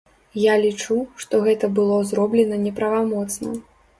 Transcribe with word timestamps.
Я 0.43 0.53
лічу, 0.61 0.97
што 1.25 1.41
гэта 1.49 1.69
было 1.79 1.99
зроблена 2.11 2.57
неправамоцна. 2.65 3.55